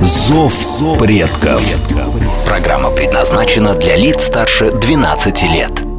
[0.00, 0.54] «Зов
[0.98, 1.62] предков».
[2.46, 5.89] Программа предназначена для лиц старше 12 лет.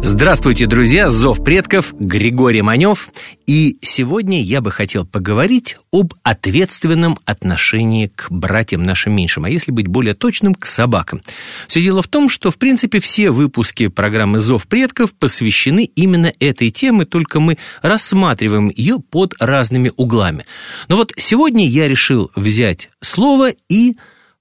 [0.00, 1.10] Здравствуйте, друзья!
[1.10, 3.10] Зов предков, Григорий Манев.
[3.46, 9.70] И сегодня я бы хотел поговорить об ответственном отношении к братьям нашим меньшим, а если
[9.70, 11.22] быть более точным, к собакам.
[11.66, 16.70] Все дело в том, что, в принципе, все выпуски программы «Зов предков» посвящены именно этой
[16.70, 20.46] теме, только мы рассматриваем ее под разными углами.
[20.88, 23.96] Но вот сегодня я решил взять слово и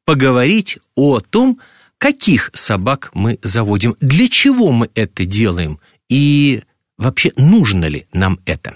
[0.05, 1.59] поговорить о том,
[1.97, 6.61] каких собак мы заводим, для чего мы это делаем и
[6.97, 8.75] вообще нужно ли нам это.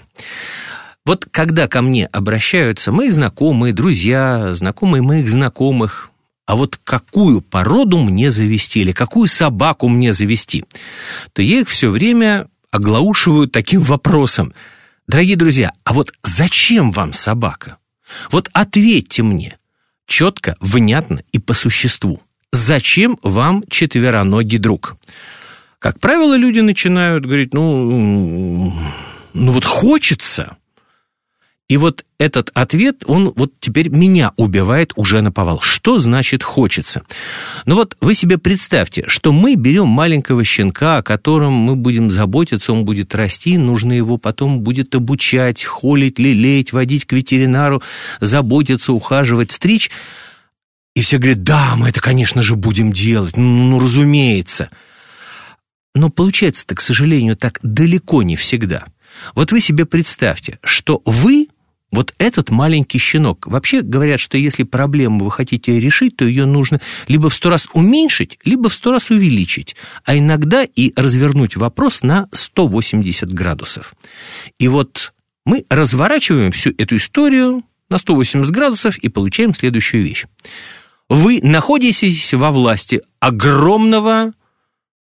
[1.04, 6.10] Вот когда ко мне обращаются мои знакомые, друзья, знакомые моих знакомых,
[6.46, 10.64] а вот какую породу мне завести или какую собаку мне завести,
[11.32, 14.52] то я их все время оглаушиваю таким вопросом.
[15.08, 17.78] Дорогие друзья, а вот зачем вам собака?
[18.30, 19.58] Вот ответьте мне
[20.06, 22.20] четко, внятно и по существу.
[22.52, 24.96] Зачем вам четвероногий друг?
[25.78, 28.72] Как правило, люди начинают говорить, ну,
[29.32, 30.56] ну вот хочется.
[31.68, 35.62] И вот этот ответ, он вот теперь меня убивает уже на повал.
[35.62, 37.02] Что значит хочется?
[37.64, 42.74] Ну вот вы себе представьте, что мы берем маленького щенка, о котором мы будем заботиться,
[42.74, 47.82] он будет расти, нужно его потом будет обучать, холить, лелеять, водить к ветеринару,
[48.20, 49.90] заботиться, ухаживать, стричь.
[50.94, 54.70] И все говорят, да, мы это, конечно же, будем делать, ну, ну разумеется.
[55.94, 58.84] Но получается-то, к сожалению, так далеко не всегда.
[59.34, 61.48] Вот вы себе представьте, что вы,
[61.90, 66.80] вот этот маленький щенок, вообще говорят, что если проблему вы хотите решить, то ее нужно
[67.08, 72.02] либо в сто раз уменьшить, либо в сто раз увеличить, а иногда и развернуть вопрос
[72.02, 73.94] на 180 градусов.
[74.58, 75.12] И вот
[75.44, 80.24] мы разворачиваем всю эту историю на 180 градусов и получаем следующую вещь
[81.08, 84.32] вы находитесь во власти огромного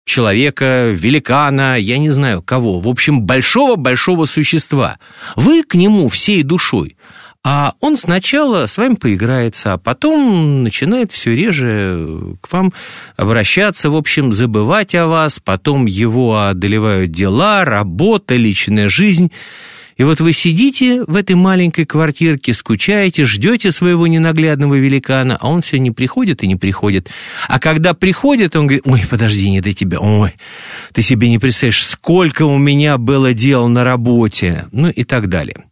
[0.06, 5.00] человека, великана, я не знаю кого, в общем, большого-большого существа.
[5.36, 6.96] Вы к нему всей душой,
[7.44, 12.74] а он сначала с вами поиграется, а потом начинает все реже к вам
[13.18, 19.32] обращаться, в общем, забывать о вас, потом его одолевают дела, работа, личная жизнь–
[19.98, 25.62] и вот вы сидите в этой маленькой квартирке, скучаете, ждете своего ненаглядного великана, а он
[25.62, 27.10] все не приходит и не приходит.
[27.48, 30.34] А когда приходит, он говорит, ой, подожди, не до тебя, ой,
[30.94, 35.64] ты себе не представляешь, сколько у меня было дел на работе, ну и так далее.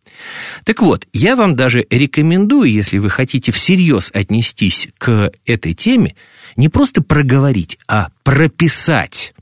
[0.63, 6.15] Так вот, я вам даже рекомендую, если вы хотите всерьез отнестись к этой теме,
[6.55, 9.33] не просто проговорить, а прописать.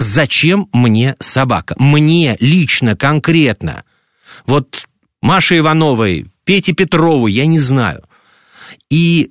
[0.00, 1.76] Зачем мне собака?
[1.78, 3.84] Мне лично, конкретно.
[4.46, 4.86] Вот
[5.20, 8.04] Маше Ивановой, Пете Петрову, я не знаю.
[8.90, 9.30] И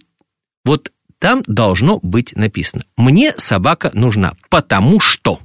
[0.66, 5.40] вот там должно быть написано «Мне собака нужна, потому что».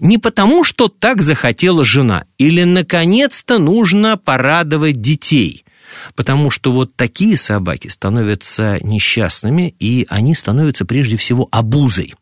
[0.00, 5.64] Не потому, что так захотела жена, или, наконец-то, нужно порадовать детей–
[6.14, 12.14] потому что вот такие собаки становятся несчастными, и они становятся прежде всего обузой.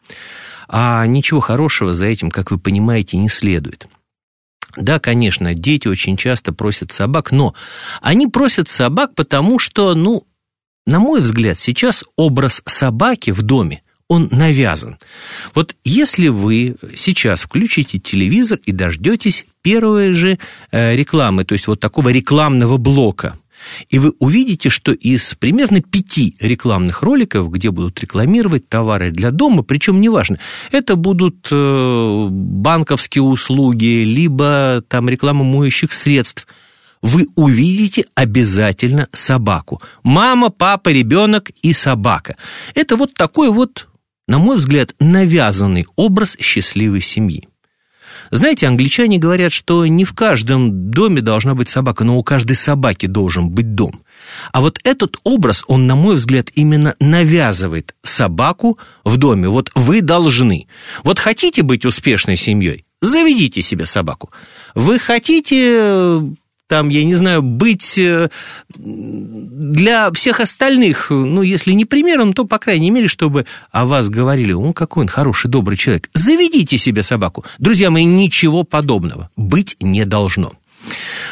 [0.69, 3.87] А ничего хорошего за этим, как вы понимаете, не следует.
[4.77, 7.55] Да, конечно, дети очень часто просят собак, но
[8.01, 10.27] они просят собак, потому что, ну,
[10.87, 14.99] на мой взгляд, сейчас образ собаки в доме, он навязан.
[15.55, 20.39] Вот если вы сейчас включите телевизор и дождетесь первой же
[20.71, 23.39] э, рекламы, то есть вот такого рекламного блока–
[23.89, 29.62] и вы увидите, что из примерно пяти рекламных роликов, где будут рекламировать товары для дома,
[29.62, 30.38] причем неважно,
[30.73, 36.47] это будут э, банковские услуги, либо там реклама моющих средств,
[37.03, 39.83] вы увидите обязательно собаку.
[40.03, 42.37] Мама, папа, ребенок и собака.
[42.75, 43.88] Это вот такой вот,
[44.27, 47.47] на мой взгляд, навязанный образ счастливой семьи.
[48.31, 53.06] Знаете, англичане говорят, что не в каждом доме должна быть собака, но у каждой собаки
[53.06, 54.03] должен быть дом.
[54.53, 59.49] А вот этот образ, он, на мой взгляд, именно навязывает собаку в доме.
[59.49, 60.67] Вот вы должны.
[61.03, 62.85] Вот хотите быть успешной семьей?
[63.00, 64.31] Заведите себе собаку.
[64.75, 66.23] Вы хотите
[66.66, 68.31] там, я не знаю, быть э,
[68.75, 74.52] для всех остальных, ну, если не примером, то, по крайней мере, чтобы о вас говорили,
[74.52, 76.08] он какой он хороший, добрый человек.
[76.14, 77.44] Заведите себе собаку.
[77.58, 80.52] Друзья мои, ничего подобного быть не должно.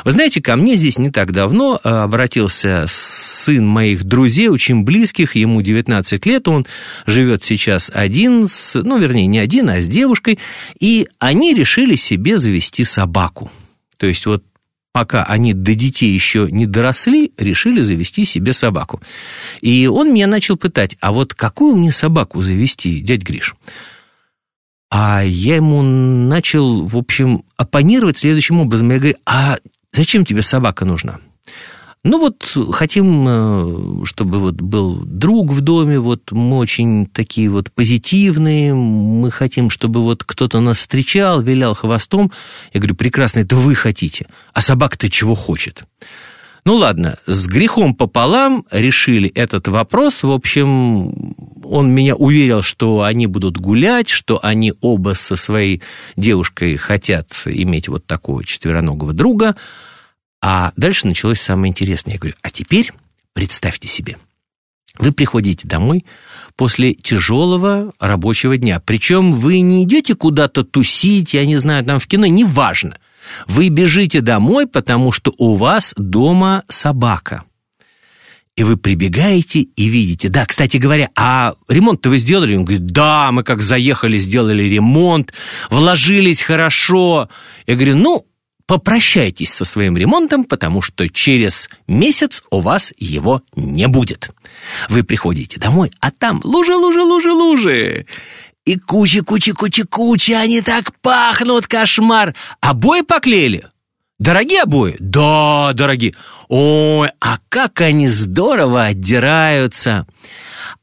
[0.05, 5.37] Вы знаете, ко мне здесь не так давно э, обратился сын моих друзей, очень близких,
[5.37, 6.67] ему 19 лет, он
[7.07, 10.39] живет сейчас один, с, ну, вернее, не один, а с девушкой,
[10.79, 13.51] и они решили себе завести собаку.
[13.99, 14.43] То есть вот
[14.93, 19.01] пока они до детей еще не доросли, решили завести себе собаку.
[19.61, 23.55] И он меня начал пытать, а вот какую мне собаку завести, дядь Гриш?
[24.91, 28.91] А я ему начал, в общем, оппонировать следующим образом.
[28.91, 29.57] Я говорю, а
[29.91, 31.19] зачем тебе собака нужна?
[32.05, 37.71] Ну вот хотим, э, чтобы вот был друг в доме, вот мы очень такие вот
[37.71, 42.33] позитивные, мы хотим, чтобы вот кто-то нас встречал, вилял хвостом.
[42.73, 45.85] Я говорю, прекрасно, это вы хотите, а собака-то чего хочет?
[46.65, 50.25] Ну ладно, с грехом пополам решили этот вопрос.
[50.25, 55.83] В общем, он меня уверил, что они будут гулять, что они оба со своей
[56.17, 59.55] девушкой хотят иметь вот такого четвероногого друга–
[60.43, 62.15] а дальше началось самое интересное.
[62.15, 62.93] Я говорю, а теперь
[63.33, 64.19] представьте себе,
[64.99, 66.05] вы приходите домой
[66.57, 68.81] после тяжелого рабочего дня.
[68.85, 72.99] Причем вы не идете куда-то тусить, я не знаю, там в кино, неважно.
[73.47, 77.45] Вы бежите домой, потому что у вас дома собака.
[78.55, 80.29] И вы прибегаете и видите.
[80.29, 82.55] Да, кстати говоря, а ремонт-то вы сделали?
[82.55, 85.33] Он говорит, да, мы как заехали, сделали ремонт,
[85.71, 87.31] вложились хорошо.
[87.67, 88.27] Я говорю, ну,
[88.67, 94.31] попрощайтесь со своим ремонтом, потому что через месяц у вас его не будет.
[94.89, 98.07] Вы приходите домой, а там лужи, лужи, лужи, лужи.
[98.65, 102.35] И куча, куча, куча, куча, они так пахнут, кошмар.
[102.61, 103.65] Обои поклеили?
[104.19, 104.95] Дорогие обои?
[105.01, 106.15] Да, дорогие.
[106.49, 110.07] Ой, а как они здорово отдираются.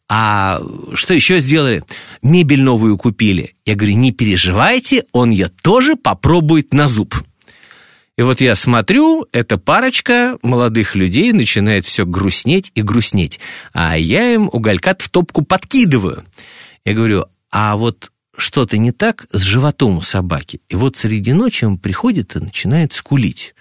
[0.09, 0.59] А
[0.93, 1.85] что еще сделали?
[2.21, 3.55] Мебель новую купили.
[3.65, 7.15] Я говорю, не переживайте, он ее тоже попробует на зуб.
[8.19, 13.39] И вот я смотрю, эта парочка молодых людей начинает все грустнеть и грустнеть.
[13.71, 16.25] А я им уголька в топку подкидываю.
[16.83, 20.60] Я говорю, а вот что-то не так с животом у собаки.
[20.68, 23.56] И вот среди ночи он приходит и начинает скулить.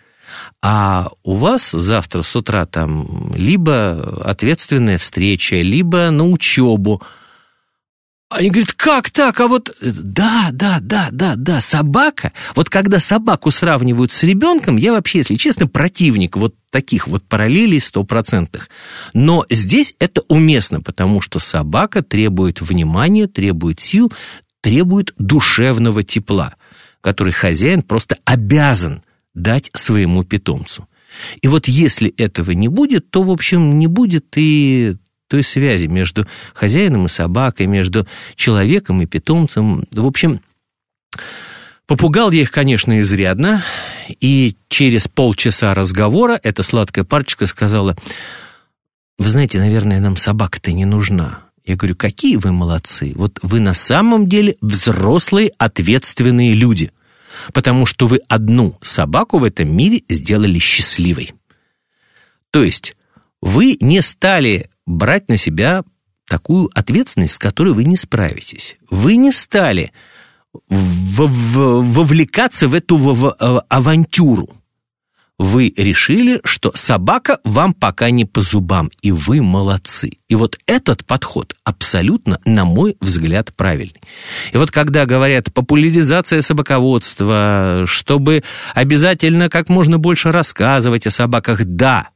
[0.61, 7.01] А у вас завтра с утра там либо ответственная встреча, либо на учебу–
[8.31, 9.41] они говорят, как так?
[9.41, 12.33] А вот да, да, да, да, да, собака.
[12.55, 17.81] Вот когда собаку сравнивают с ребенком, я вообще, если честно, противник вот таких вот параллелей
[17.81, 18.69] стопроцентных.
[19.15, 24.13] Но здесь это уместно, потому что собака требует внимания, требует сил,
[24.61, 26.55] требует душевного тепла,
[27.01, 29.03] который хозяин просто обязан
[29.33, 30.87] дать своему питомцу.
[31.41, 34.97] И вот если этого не будет, то, в общем, не будет и
[35.29, 39.85] той связи между хозяином и собакой, между человеком и питомцем.
[39.93, 40.41] В общем,
[41.87, 43.63] попугал я их, конечно, изрядно,
[44.21, 47.97] и через полчаса разговора эта сладкая парочка сказала,
[49.19, 51.41] вы знаете, наверное, нам собака-то не нужна.
[51.65, 53.13] Я говорю, какие вы молодцы.
[53.15, 56.93] Вот вы на самом деле взрослые, ответственные люди.
[57.53, 61.35] Потому что вы одну собаку в этом мире сделали счастливой.
[62.51, 62.97] То есть
[63.43, 65.85] вы не стали брать на себя
[66.29, 68.77] такую ответственность, с которой вы не справитесь.
[68.91, 69.93] Вы не стали
[70.69, 74.49] вовлекаться в эту э, авантюру.
[75.39, 80.19] Вы решили, что собака вам пока не по зубам, и вы молодцы.
[80.29, 84.01] И вот этот подход абсолютно, на мой взгляд, правильный.
[84.53, 88.43] И вот когда говорят популяризация собаководства, чтобы
[88.75, 92.09] обязательно как можно больше рассказывать о собаках, да,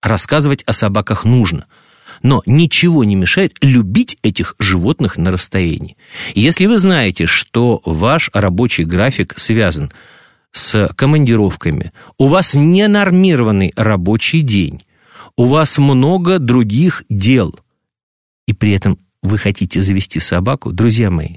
[0.00, 1.66] рассказывать о собаках нужно–
[2.22, 5.96] но ничего не мешает любить этих животных на расстоянии.
[6.34, 9.90] Если вы знаете, что ваш рабочий график связан
[10.52, 14.82] с командировками, у вас ненормированный рабочий день,
[15.36, 17.58] у вас много других дел,
[18.46, 21.36] и при этом вы хотите завести собаку, друзья мои,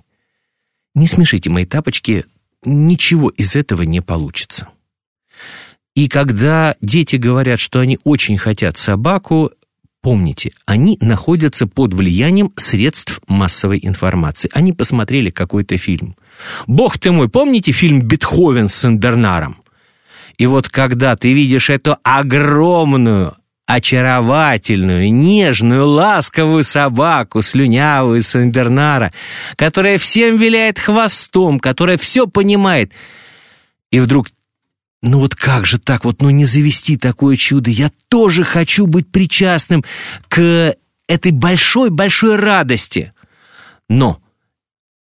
[0.96, 2.26] не смешите мои тапочки,
[2.66, 4.70] ничего из этого не получится.
[5.96, 9.52] И когда дети говорят, что они очень хотят собаку,
[10.04, 14.50] Помните, они находятся под влиянием средств массовой информации.
[14.54, 16.18] Они посмотрели какой-то фильм.
[16.68, 19.64] Бог ты мой, помните фильм «Бетховен» с Сен-Бернаром?
[20.38, 29.14] И вот когда ты видишь эту огромную, очаровательную, нежную, ласковую собаку, слюнявую Сен-Бернара,
[29.56, 32.92] которая всем виляет хвостом, которая все понимает,
[33.90, 34.28] и вдруг
[35.04, 39.12] ну вот как же так, вот ну не завести такое чудо, я тоже хочу быть
[39.12, 39.84] причастным
[40.30, 40.76] к
[41.08, 43.14] этой большой-большой радости.
[43.90, 44.20] Но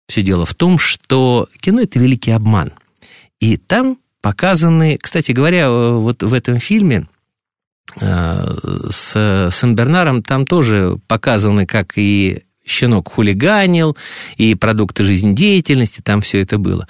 [0.07, 2.73] все дело в том, что кино— это великий обман.
[3.39, 7.07] И там показаны, кстати говоря, вот в этом фильме
[8.01, 8.57] э,
[8.89, 13.95] с Сен-Бернаром там тоже показаны, как и щенок хулиганил,
[14.35, 16.87] и продукты жизнедеятельности, там все это было.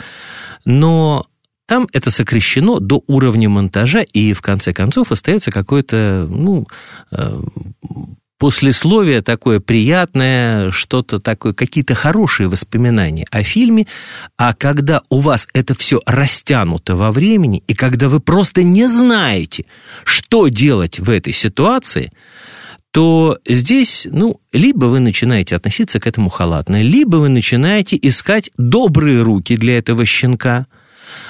[0.65, 1.27] Но
[1.65, 6.67] там это сокращено до уровня монтажа, и в конце концов остается какое-то, ну,
[7.11, 7.39] э,
[8.37, 13.87] послесловие такое приятное, что-то такое, какие-то хорошие воспоминания о фильме,
[14.35, 19.65] а когда у вас это все растянуто во времени, и когда вы просто не знаете,
[20.03, 22.11] что делать в этой ситуации,
[22.91, 29.21] то здесь, ну, либо вы начинаете относиться к этому халатно, либо вы начинаете искать добрые
[29.21, 30.67] руки для этого щенка–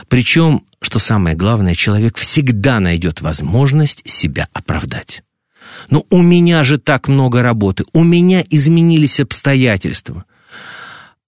[0.08, 5.24] причем, что самое главное, человек всегда найдет возможность себя оправдать.
[5.90, 10.26] Но «Ну, у меня же так много работы, у меня изменились обстоятельства.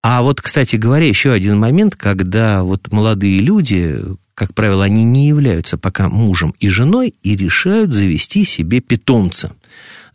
[0.01, 3.99] А вот, кстати говоря, еще один момент, когда вот молодые люди,
[4.35, 9.55] как правило, они не являются пока мужем и женой и решают завести себе питомца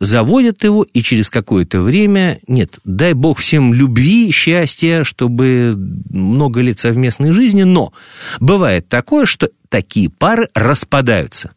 [0.01, 5.75] заводят его, и через какое-то время, нет, дай бог всем любви, счастья, чтобы
[6.09, 7.93] много лет совместной жизни, но
[8.39, 11.51] бывает такое, что такие пары распадаются.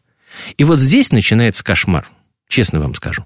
[0.57, 2.07] И вот здесь начинается кошмар,
[2.47, 3.25] честно вам скажу.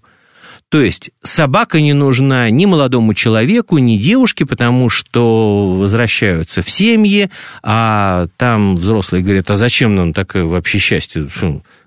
[0.69, 7.29] То есть собака не нужна ни молодому человеку, ни девушке, потому что возвращаются в семьи,
[7.61, 11.27] а там взрослые говорят, а зачем нам такое вообще счастье?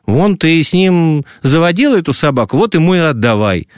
[0.07, 3.69] Вон ты с ним заводил эту собаку, вот ему и отдавай.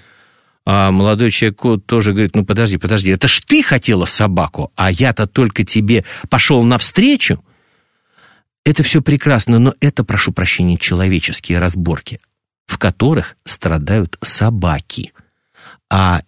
[0.66, 5.26] А молодой человек тоже говорит, ну подожди, подожди, это ж ты хотела собаку, а я-то
[5.26, 7.44] только тебе пошел навстречу.
[8.64, 12.18] Это все прекрасно, но это, прошу прощения, человеческие разборки,
[12.64, 15.12] в которых страдают собаки.
[15.90, 16.22] А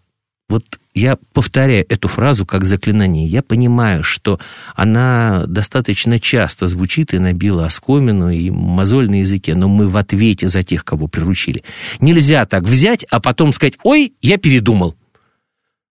[0.50, 3.26] вот я повторяю эту фразу как заклинание.
[3.26, 4.40] Я понимаю, что
[4.74, 10.48] она достаточно часто звучит и набила оскомину, и мозоль на языке, но мы в ответе
[10.48, 11.64] за тех, кого приручили.
[12.00, 14.96] Нельзя так взять, а потом сказать, ой, я передумал.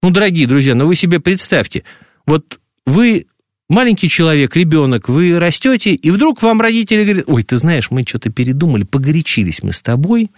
[0.05, 1.83] Ну, дорогие друзья, ну вы себе представьте,
[2.25, 3.27] вот вы
[3.69, 8.31] маленький человек, ребенок, вы растете, и вдруг вам родители говорят, ой, ты знаешь, мы что-то
[8.31, 10.31] передумали, погорячились мы с тобой,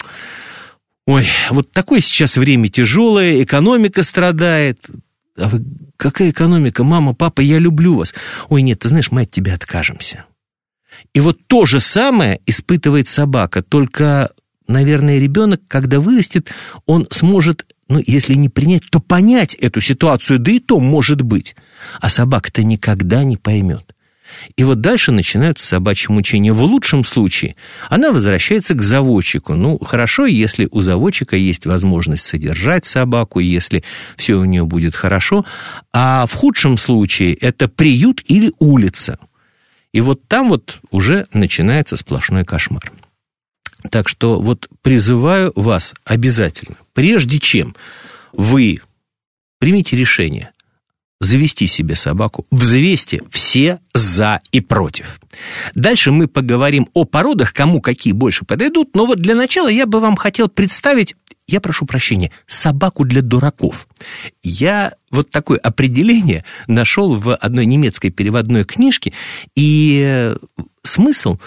[1.07, 4.89] Ой, вот такое сейчас время тяжелое, экономика страдает.
[5.37, 5.63] А вы,
[5.97, 6.83] какая экономика?
[6.83, 8.15] Мама, папа, я люблю вас.
[8.49, 10.25] Ой, нет, ты знаешь, мы от тебя откажемся.
[11.13, 14.31] И вот то же самое испытывает собака, только,
[14.67, 16.51] наверное, ребенок, когда вырастет,
[16.87, 21.55] он сможет, ну, если не принять, то понять эту ситуацию, да и то может быть.
[22.01, 23.94] А собака-то никогда не поймет.
[24.57, 26.53] И вот дальше начинаются собачьи мучения.
[26.53, 27.57] В лучшем случае
[27.89, 29.55] она возвращается к заводчику.
[29.55, 33.85] Ну, хорошо, если у заводчика есть возможность содержать собаку, если
[34.17, 35.45] все у нее будет хорошо.
[35.93, 39.19] А в худшем случае это приют или улица.
[39.93, 42.93] И вот там вот уже начинается сплошной кошмар.
[43.91, 47.77] Так что вот призываю вас обязательно, прежде чем
[48.33, 48.81] вы
[49.59, 50.51] примите решение
[51.25, 55.21] завести себе собаку, взвесьте все за и против.
[55.75, 60.01] Дальше мы поговорим о породах, кому какие больше подойдут, но вот для начала я бы
[60.01, 61.17] вам хотел представить
[61.47, 63.87] я прошу прощения, собаку для дураков.
[64.43, 69.13] Я вот такое определение нашел в одной немецкой переводной книжке,
[69.55, 70.35] и
[70.83, 71.39] смысл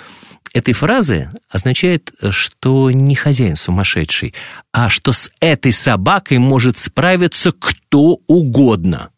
[0.53, 4.33] этой фразы означает, что не хозяин сумасшедший,
[4.71, 9.09] а что с этой собакой может справиться кто угодно.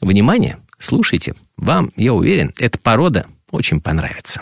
[0.00, 4.40] Внимание, слушайте, вам, я уверен, эта порода очень понравится.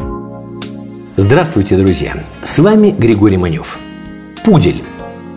[1.17, 2.23] Здравствуйте, друзья!
[2.45, 3.81] С вами Григорий Манев.
[4.45, 4.85] Пудель.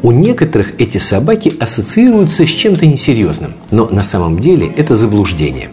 [0.04, 5.72] У некоторых эти собаки ассоциируются с чем-то несерьезным, но на самом деле это заблуждение.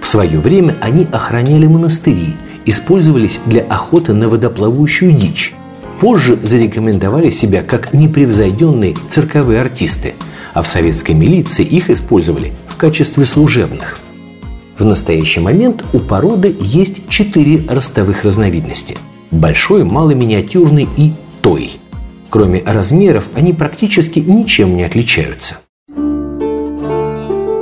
[0.00, 2.34] В свое время они охраняли монастыри,
[2.64, 5.52] использовались для охоты на водоплавающую дичь.
[6.00, 10.14] Позже зарекомендовали себя как непревзойденные цирковые артисты,
[10.54, 14.00] а в советской милиции их использовали качестве служебных.
[14.76, 18.98] В настоящий момент у породы есть четыре ростовых разновидности–
[19.30, 21.12] большой, малый, миниатюрный и
[21.42, 21.74] той.
[22.28, 25.58] Кроме размеров, они практически ничем не отличаются.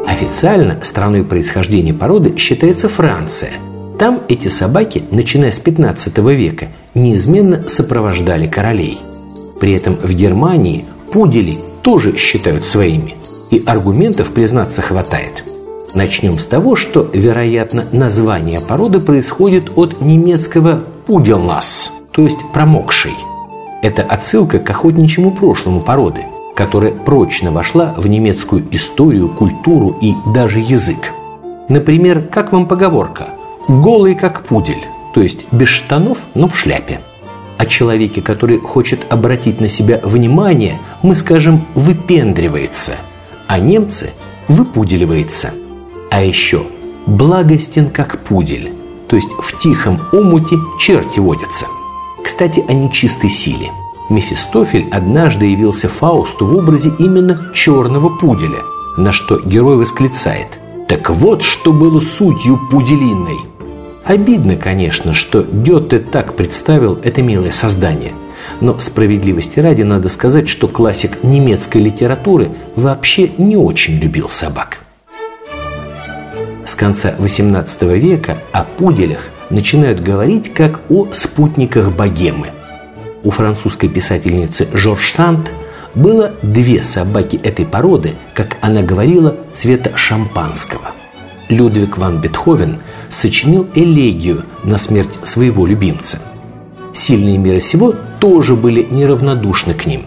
[0.07, 3.51] Официально страной происхождения породы считается Франция.
[3.99, 8.97] Там эти собаки, начиная с 15 века, неизменно сопровождали королей.
[9.61, 13.20] При этом в Германии пудели тоже считают своими
[13.51, 15.45] и аргументов, признаться, хватает.
[15.95, 23.15] Начнем с того, что, вероятно, название породы происходит от немецкого «пуделнас», то есть «промокший».
[23.83, 26.21] Это отсылка к охотничьему прошлому породы,
[26.55, 31.13] которая прочно вошла в немецкую историю, культуру и даже язык.
[31.69, 33.31] Например, как вам поговорка
[33.67, 37.01] «голый как пудель», то есть без штанов, но в шляпе.
[37.59, 42.93] О человеке, который хочет обратить на себя внимание, мы скажем «выпендривается»,
[43.51, 44.11] а немцы
[44.47, 45.51] «выпуделивается».
[46.09, 46.67] А еще
[47.07, 48.73] «благостен как пудель»,
[49.09, 51.67] то есть в тихом омуте черти водятся.
[52.25, 53.73] Кстати, о нечистой силе.
[54.09, 58.61] Мефистофель однажды явился Фаусту в образе именно черного пуделя,
[58.97, 60.47] на что герой восклицает
[60.87, 63.41] «Так вот, что было сутью пуделиной!»
[64.05, 68.13] Обидно, конечно, что Гёте так представил это милое создание.
[68.61, 74.81] Но справедливости ради надо сказать, что классик немецкой литературы вообще не очень любил собак.
[76.67, 82.49] С конца XVIII века о пуделях начинают говорить как о спутниках богемы.
[83.23, 85.51] У французской писательницы Жорж Санд
[85.95, 90.93] было две собаки этой породы, как она говорила, цвета шампанского–
[91.51, 92.79] Людвиг ван Бетховен
[93.11, 96.21] сочинил элегию на смерть своего любимца.
[96.93, 100.03] Сильные мира сего тоже были неравнодушны к ним.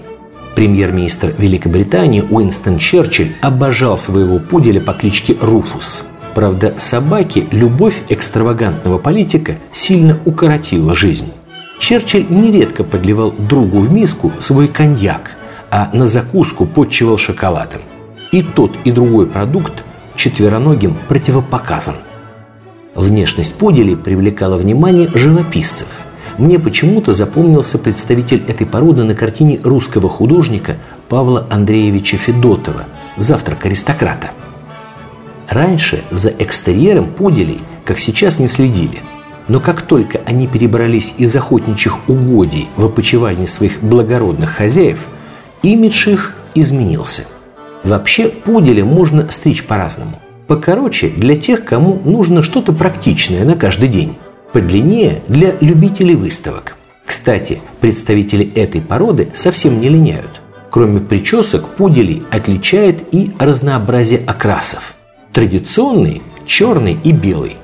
[0.56, 6.04] Премьер-министр Великобритании Уинстон Черчилль обожал своего пуделя по кличке Руфус.
[6.36, 11.32] Правда, собаке любовь экстравагантного политика сильно укоротила жизнь.
[11.80, 15.32] Черчилль нередко подливал другу в миску свой коньяк,
[15.70, 17.82] а на закуску подчивал шоколадом.
[18.32, 19.84] И тот, и другой продукт
[20.16, 21.96] четвероногим противопоказан.
[22.96, 25.88] Внешность поделей привлекала внимание живописцев.
[26.38, 30.78] Мне почему-то запомнился представитель этой породы на картине русского художника
[31.10, 32.86] Павла Андреевича Федотова
[33.18, 34.32] «Завтрак аристократа».
[35.50, 39.00] Раньше за экстерьером поделей, как сейчас, не следили.
[39.48, 45.06] Но как только они перебрались из охотничьих угодий в опочивальни своих благородных хозяев,
[45.62, 47.26] имидж их изменился–
[47.84, 50.22] Вообще пуделя можно стричь по-разному.
[50.48, 54.16] Покороче для тех, кому нужно что-то практичное на каждый день.
[54.54, 56.78] Подлиннее для любителей выставок.
[57.06, 60.42] Кстати, представители этой породы совсем не линяют.
[60.70, 64.96] Кроме причесок, пуделей отличает и разнообразие окрасов.
[65.34, 67.58] Традиционный– черный и белый.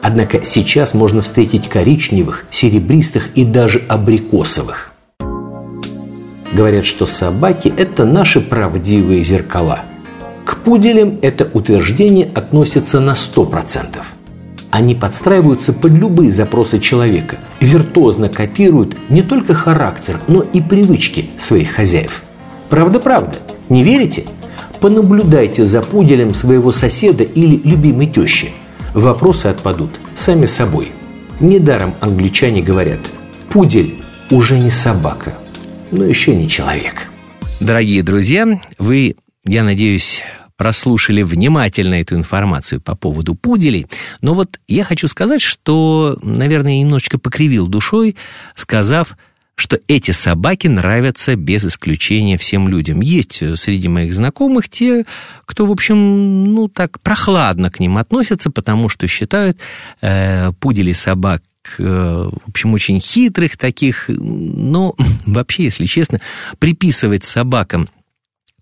[0.00, 4.92] Однако сейчас можно встретить коричневых, серебристых и даже абрикосовых–
[6.56, 9.82] Говорят, что собаки– это наши правдивые зеркала.
[10.46, 13.98] К пуделям это утверждение относится на 100%.
[14.70, 21.72] Они подстраиваются под любые запросы человека, виртуозно копируют не только характер, но и привычки своих
[21.72, 22.22] хозяев.
[22.68, 23.36] Правда-правда,
[23.68, 24.24] не верите?
[24.80, 28.50] Понаблюдайте за пуделем своего соседа или любимой тещи.
[28.92, 30.88] Вопросы отпадут сами собой.
[31.40, 33.00] Недаром англичане говорят,
[33.50, 35.34] пудель уже не собака–
[35.90, 37.08] но еще не человек.
[37.60, 40.22] Дорогие друзья, вы, я надеюсь,
[40.56, 43.86] прослушали внимательно эту информацию по поводу пуделей.
[44.20, 48.16] Но вот я хочу сказать, что, наверное, немножечко покривил душой,
[48.54, 49.16] сказав,
[49.54, 53.00] что эти собаки нравятся без исключения всем людям.
[53.00, 55.06] Есть среди моих знакомых те,
[55.46, 59.58] кто, в общем, ну так прохладно к ним относятся, потому что считают
[60.02, 61.42] э, пудели собак
[61.78, 64.94] Э, в общем, очень хитрых таких, но
[65.26, 66.20] вообще, если честно,
[66.58, 67.88] приписывать собакам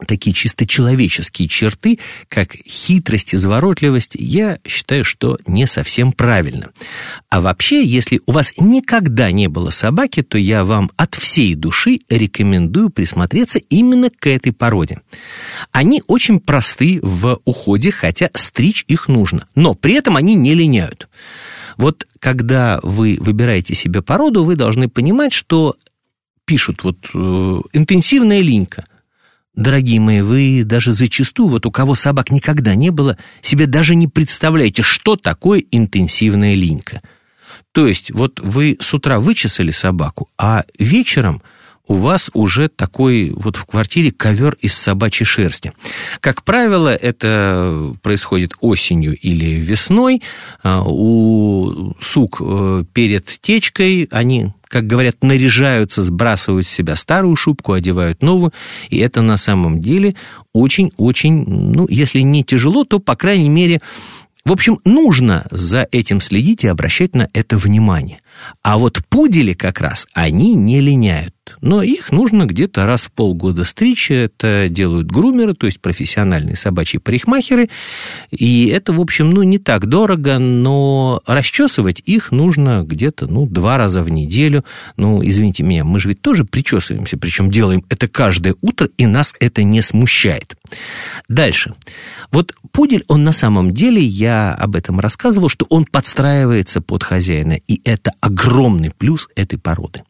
[0.07, 6.71] такие чисто человеческие черты, как хитрость, изворотливость, я считаю, что не совсем правильно.
[7.29, 12.01] А вообще, если у вас никогда не было собаки, то я вам от всей души
[12.09, 15.01] рекомендую присмотреться именно к этой породе.
[15.71, 21.09] Они очень просты в уходе, хотя стричь их нужно, но при этом они не линяют.
[21.77, 25.77] Вот когда вы выбираете себе породу, вы должны понимать, что
[26.45, 28.87] пишут вот э, интенсивная линька.
[29.55, 34.09] Дорогие мои, вы даже зачастую, вот у кого собак никогда не было, себе даже не
[34.09, 37.03] представляете, что такое интенсивная линька.
[37.73, 41.43] То есть вот вы с утра вычесали собаку, а вечером–
[41.87, 45.73] у вас уже такой вот в квартире ковер из собачьей шерсти.
[46.21, 50.23] Как правило, это происходит осенью или весной.
[50.63, 57.75] А, у сук э, перед течкой они как говорят, наряжаются, сбрасывают с себя старую шубку,
[57.75, 58.53] одевают новую.
[58.91, 60.17] И это на самом деле
[60.53, 63.81] очень-очень, ну, если не тяжело, то, по крайней мере,
[64.45, 68.19] в общем, нужно за этим следить и обращать на это внимание.
[68.63, 71.35] А вот пудели как раз, они не линяют.
[71.61, 74.11] Но их нужно где-то раз в полгода стричь.
[74.11, 77.69] Это делают грумеры, то есть профессиональные собачьи парикмахеры.
[78.31, 83.77] И это, в общем, ну, не так дорого, но расчесывать их нужно где-то, ну, два
[83.77, 84.65] раза в неделю.
[84.97, 89.35] Ну, извините меня, мы же ведь тоже причесываемся, причем делаем это каждое утро, и нас
[89.41, 90.57] это не смущает.
[91.29, 91.75] Дальше.
[92.33, 97.59] Вот пудель, он на самом деле, я об этом рассказывал, что он подстраивается под хозяина,
[97.69, 100.03] и это огромный плюс этой породы.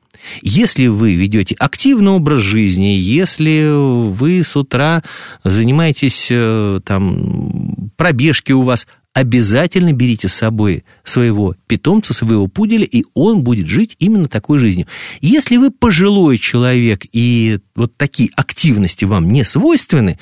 [0.43, 3.71] Если вы ведете активный образ жизни, если
[4.11, 5.03] вы с утра
[5.45, 13.05] занимаетесь э, там пробежки у вас, обязательно берите с собой своего питомца, своего пуделя, и
[13.15, 14.89] он будет жить именно такой жизнью.
[15.21, 20.19] Если вы пожилой человек, и вот такие активности вам не свойственны,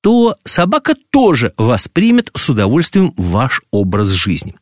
[0.00, 4.54] то собака тоже воспримет с удовольствием ваш образ жизни.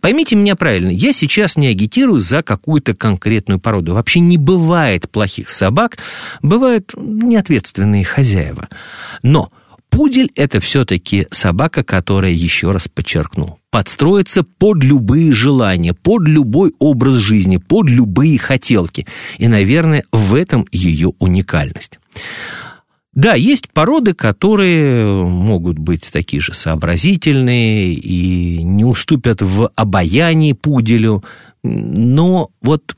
[0.00, 3.94] Поймите меня правильно, я сейчас не агитирую за какую-то конкретную породу.
[3.94, 5.98] Вообще не бывает плохих собак,
[6.42, 8.68] бывают неответственные хозяева.
[9.22, 9.52] Но
[9.90, 17.16] пудель– это все-таки собака, которая, еще раз подчеркну, подстроится под любые желания, под любой образ
[17.16, 19.06] жизни, под любые хотелки.
[19.36, 21.98] И, наверное, в этом ее уникальность.
[23.16, 31.24] Да, есть породы, которые могут быть такие же сообразительные и не уступят в обаянии пуделю,
[31.62, 32.94] но вот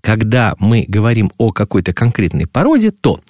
[0.00, 3.20] когда мы говорим о какой-то конкретной породе, то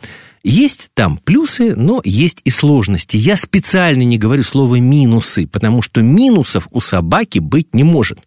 [0.44, 3.16] есть там плюсы, но есть и сложности.
[3.16, 8.18] Я специально не говорю слово «минусы», потому что минусов у собаки быть не может.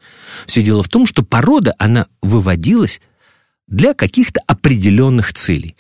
[0.47, 2.99] Все дело в том, что порода, она выводилась
[3.67, 5.75] для каких-то определенных целей.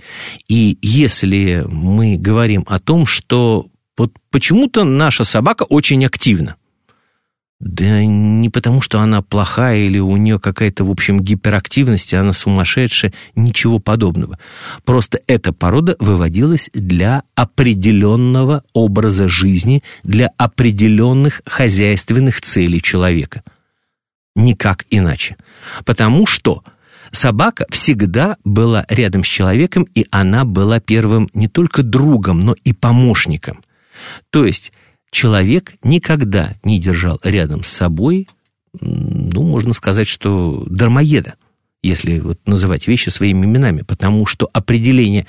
[0.47, 3.67] И если мы говорим о том, что
[3.97, 6.55] вот почему-то наша собака очень активна,
[7.63, 13.13] да не потому, что она плохая или у нее какая-то, в общем, гиперактивность, она сумасшедшая,
[13.35, 14.37] ничего подобного.
[14.83, 23.43] Просто эта порода выводилась для определенного образа жизни, для определенных хозяйственных целей человека.
[24.35, 25.37] Никак иначе.
[25.85, 26.63] Потому что
[27.13, 32.73] Собака всегда была рядом с человеком, и она была первым не только другом, но и
[32.73, 33.61] помощником.
[34.31, 34.73] То есть
[35.11, 38.27] человек никогда не держал рядом с собой,
[38.81, 41.35] ну, можно сказать, что дармоеда,
[41.83, 45.27] если вот называть вещи своими именами, потому что определение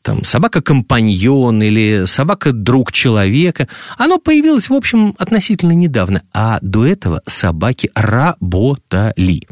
[0.00, 7.90] там, собака-компаньон или собака-друг человека, оно появилось, в общем, относительно недавно, а до этого собаки
[7.94, 9.46] работали.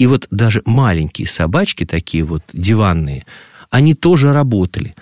[0.00, 3.26] И вот даже маленькие собачки, такие вот диванные,
[3.68, 4.94] они тоже работали.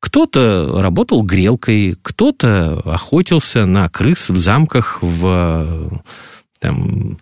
[0.00, 6.02] Кто-то работал грелкой, кто-то охотился на крыс в замках, в,
[6.58, 7.20] там,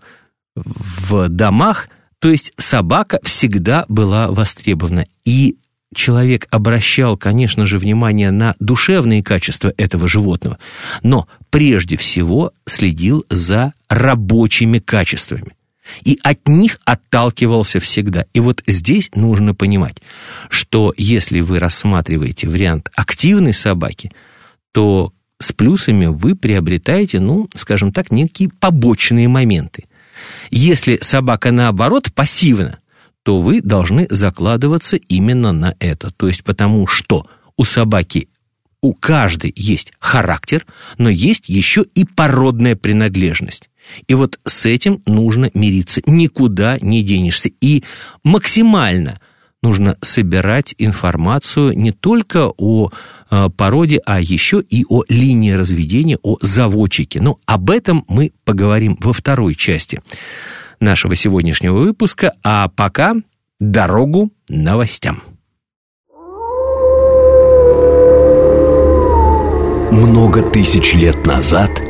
[0.56, 1.90] в домах.
[2.20, 5.04] То есть собака всегда была востребована.
[5.26, 5.58] И
[5.94, 10.58] человек обращал, конечно же, внимание на душевные качества этого животного,
[11.02, 15.52] но прежде всего следил за рабочими качествами
[16.02, 18.26] и от них отталкивался всегда.
[18.32, 19.96] И вот здесь нужно понимать,
[20.48, 24.12] что если вы рассматриваете вариант активной собаки,
[24.72, 29.86] то с плюсами вы приобретаете, ну, скажем так, некие побочные моменты.
[30.50, 32.78] Если собака, наоборот, пассивна,
[33.22, 36.10] то вы должны закладываться именно на это.
[36.12, 37.26] То есть потому что
[37.56, 38.28] у собаки
[38.82, 40.66] у каждой есть характер,
[40.98, 43.69] но есть еще и породная принадлежность.
[44.06, 46.00] И вот с этим нужно мириться.
[46.06, 47.50] Никуда не денешься.
[47.60, 47.84] И
[48.22, 49.20] максимально
[49.62, 52.90] нужно собирать информацию не только о
[53.30, 57.20] э, породе, а еще и о линии разведения, о заводчике.
[57.20, 60.02] Но об этом мы поговорим во второй части
[60.80, 62.32] нашего сегодняшнего выпуска.
[62.42, 63.14] А пока
[63.58, 65.22] дорогу новостям.
[69.92, 71.70] Много тысяч лет назад–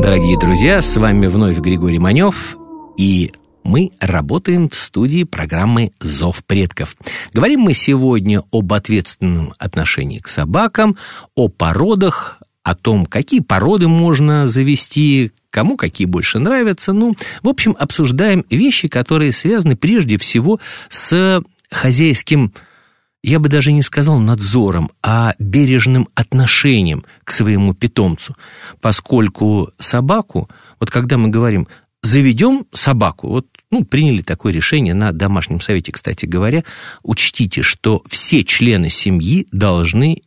[0.00, 2.56] Дорогие друзья, с вами вновь Григорий Манев,
[2.96, 3.32] и
[3.64, 6.96] мы работаем в студии программы «Зов предков».
[7.32, 10.96] Говорим мы сегодня об ответственном отношении к собакам,
[11.34, 16.92] о породах, о том, какие породы можно завести, кому какие больше нравятся.
[16.92, 22.52] Ну, в общем, обсуждаем вещи, которые связаны прежде всего с хозяйским,
[23.22, 28.36] я бы даже не сказал надзором, а бережным отношением к своему питомцу.
[28.80, 31.68] Поскольку собаку, вот когда мы говорим,
[32.02, 36.64] заведем собаку, вот ну, приняли такое решение на домашнем совете, кстати говоря,
[37.02, 40.22] учтите, что все члены семьи должны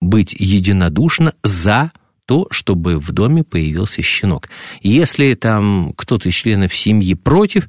[0.00, 1.92] быть единодушно за
[2.26, 4.48] то, чтобы в доме появился щенок.
[4.80, 7.68] Если там кто-то из членов семьи против,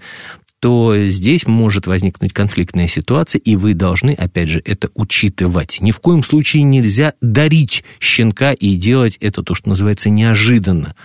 [0.64, 5.80] то здесь может возникнуть конфликтная ситуация, и вы должны, опять же, это учитывать.
[5.82, 10.96] Ни в коем случае нельзя дарить щенка и делать это то, что называется, неожиданно.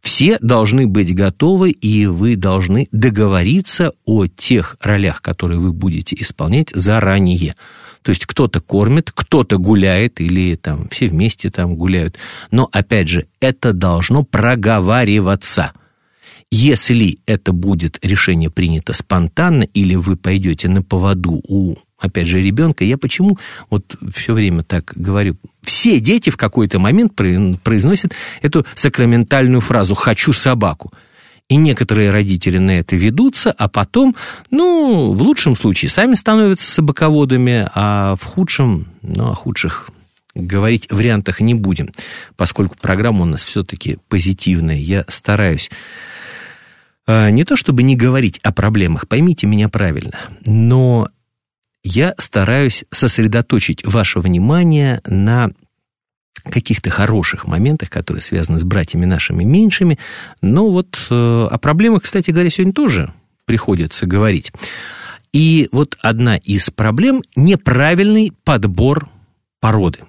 [0.00, 6.70] Все должны быть готовы, и вы должны договориться о тех ролях, которые вы будете исполнять
[6.74, 7.54] заранее.
[8.02, 12.16] То есть кто-то кормит, кто-то гуляет, или там все вместе там гуляют.
[12.50, 15.74] Но, опять же, это должно проговариваться–
[16.50, 22.84] если это будет решение принято спонтанно, или вы пойдете на поводу у, опять же, ребенка,
[22.84, 29.60] я почему вот все время так говорю, все дети в какой-то момент произносят эту сакраментальную
[29.60, 30.92] фразу «хочу собаку».
[31.48, 34.16] И некоторые родители на это ведутся, а потом,
[34.50, 39.90] ну, в лучшем случае сами становятся собаководами, а в худшем, ну, о худших
[40.34, 41.90] говорить вариантах не будем,
[42.36, 44.76] поскольку программа у нас все-таки позитивная.
[44.76, 45.70] Я стараюсь
[47.08, 51.08] не то чтобы не говорить о проблемах, поймите меня правильно, но
[51.84, 55.50] я стараюсь сосредоточить ваше внимание на
[56.44, 59.98] каких-то хороших моментах, которые связаны с братьями нашими меньшими.
[60.42, 63.12] Но вот э, о проблемах, кстати говоря, сегодня тоже
[63.44, 64.52] приходится говорить.
[65.32, 69.08] И вот одна из проблем– неправильный подбор
[69.60, 70.00] породы–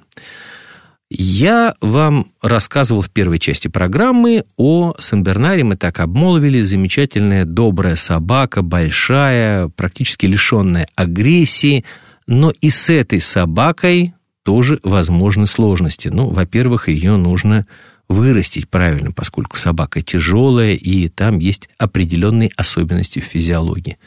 [1.09, 5.63] я вам рассказывал в первой части программы о Сен-Бернаре.
[5.63, 6.61] Мы так обмолвили.
[6.61, 11.85] Замечательная, добрая собака, большая, практически лишенная агрессии.
[12.27, 16.09] Но и с этой собакой тоже возможны сложности.
[16.09, 17.67] Ну, во-первых, ее нужно
[18.09, 23.97] вырастить правильно, поскольку собака тяжелая, и там есть определенные особенности в физиологии.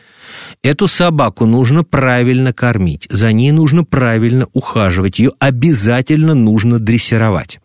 [0.63, 7.61] Эту собаку нужно правильно кормить, за ней нужно правильно ухаживать, ее обязательно нужно дрессировать.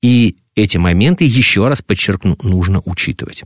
[0.00, 3.44] И эти моменты, еще раз подчеркну, нужно учитывать.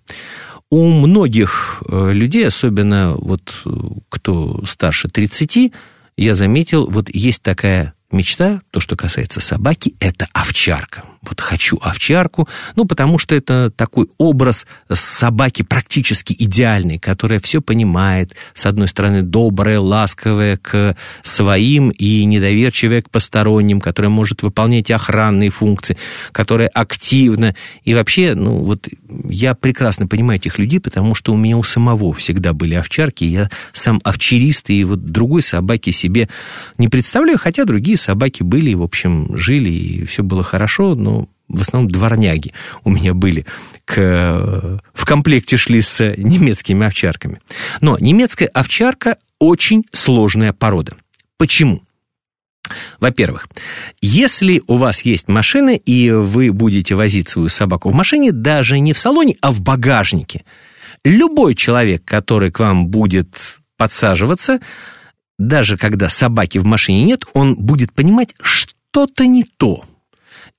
[0.68, 3.70] У многих э, людей, особенно вот э,
[4.08, 5.72] кто старше 30,
[6.16, 12.48] я заметил, вот есть такая мечта, то, что касается собаки, это овчарка вот хочу овчарку,
[12.74, 19.22] ну, потому что это такой образ собаки практически идеальный, которая все понимает, с одной стороны,
[19.22, 25.96] добрая, ласковая к своим и недоверчивая к посторонним, которая может выполнять охранные функции,
[26.32, 27.54] которая активна.
[27.84, 28.88] И вообще, ну, вот
[29.28, 33.50] я прекрасно понимаю этих людей, потому что у меня у самого всегда были овчарки, я
[33.72, 36.28] сам овчарист, и вот другой собаки себе
[36.78, 41.15] не представляю, хотя другие собаки были, и, в общем, жили, и все было хорошо, но
[41.48, 42.52] в основном дворняги
[42.84, 43.46] у меня были,
[43.84, 47.40] к, в комплекте шли с немецкими овчарками.
[47.80, 50.94] Но немецкая овчарка очень сложная порода.
[51.38, 51.82] Почему?
[52.98, 53.48] Во-первых,
[54.00, 58.92] если у вас есть машина, и вы будете возить свою собаку в машине, даже не
[58.92, 60.44] в салоне, а в багажнике,
[61.04, 64.58] любой человек, который к вам будет подсаживаться,
[65.38, 69.84] даже когда собаки в машине нет, он будет понимать, что-то не то–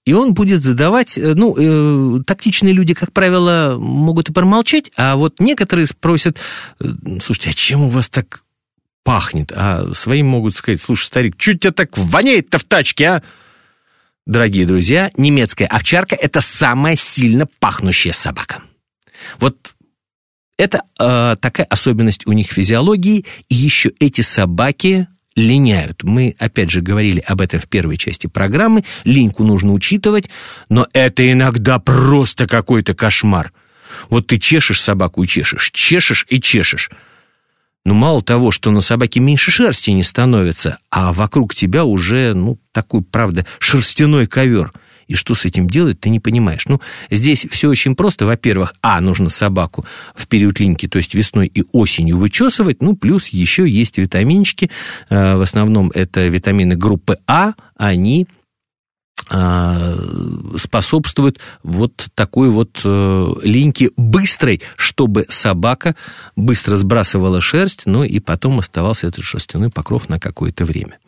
[0.07, 5.17] и он будет задавать, э, ну, э, тактичные люди, как правило, могут и промолчать, а
[5.17, 6.37] вот некоторые спросят,
[6.79, 6.85] э,
[7.21, 8.43] слушайте, а чем у вас так
[9.03, 9.51] пахнет?
[9.53, 13.23] А своим могут сказать, слушай, старик, что тебя так воняет-то в тачке, а?
[14.25, 18.61] Дорогие друзья, немецкая овчарка– это самая сильно пахнущая собака.
[19.39, 19.75] Вот
[20.57, 26.03] это э, такая особенность у них физиологии, и еще эти собаки линяют.
[26.03, 28.83] Мы, опять же, говорили об этом в первой части программы.
[29.05, 30.29] Линьку нужно учитывать,
[30.67, 33.53] но это иногда просто какой-то кошмар.
[34.09, 36.89] Вот ты чешешь собаку и чешешь, чешешь и чешешь.
[37.85, 42.59] Ну, мало того, что на собаке меньше шерсти не становится, а вокруг тебя уже, ну,
[42.73, 44.73] такой, правда, шерстяной ковер–
[45.07, 46.65] и что с этим делать, ты не понимаешь.
[46.67, 48.25] Ну, здесь все очень просто.
[48.25, 53.27] Во-первых, а, нужно собаку в период линьки, то есть весной и осенью вычесывать, ну, плюс
[53.27, 54.69] еще есть витаминчики,
[55.09, 58.27] э, в основном это витамины группы А, они
[59.31, 59.97] э,
[60.57, 65.95] способствуют вот такой вот э, линьке быстрой, чтобы собака
[66.35, 70.99] быстро сбрасывала шерсть, ну и потом оставался этот шерстяной покров на какое-то время.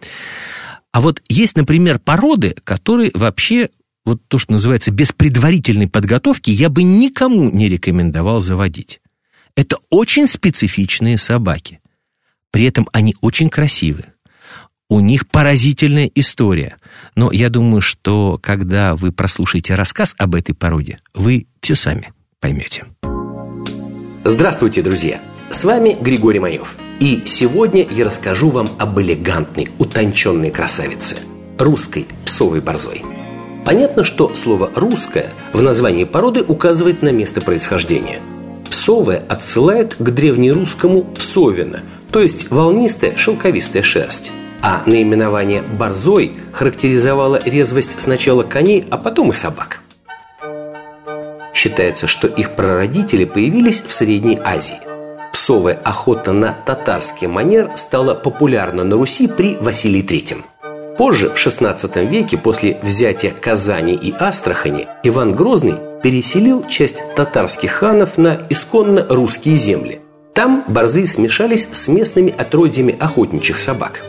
[0.92, 3.70] А вот есть, например, породы, которые вообще
[4.10, 9.02] вот то, что называется без предварительной подготовки, я бы никому не рекомендовал заводить.
[9.56, 11.80] Это очень специфичные собаки.
[12.50, 14.06] При этом они очень красивы.
[14.90, 16.78] У них поразительная история.
[17.16, 22.86] Но я думаю, что когда вы прослушаете рассказ об этой породе, вы все сами поймете.
[24.24, 25.22] Здравствуйте, друзья!
[25.52, 26.78] С вами Григорий Маев.
[27.00, 31.18] И сегодня я расскажу вам об элегантной, утонченной красавице–
[31.60, 33.04] русской псовой борзой.
[33.70, 38.20] Понятно, что слово «русское» в названии породы указывает на место происхождения.
[38.68, 44.32] Псовая отсылает к древнерусскому «псовина», то есть волнистая шелковистая шерсть.
[44.62, 49.84] А наименование «борзой» характеризовало резвость сначала коней, а потом и собак.
[51.54, 54.80] Считается, что их прародители появились в Средней Азии.
[55.32, 60.59] Псовая охота на татарский манер стала популярна на Руси при Василии III.
[61.00, 68.18] Позже, в XVI веке, после взятия Казани и Астрахани, Иван Грозный переселил часть татарских ханов
[68.18, 70.02] на исконно русские земли.
[70.34, 74.02] Там борзы смешались с местными отродьями охотничьих собак.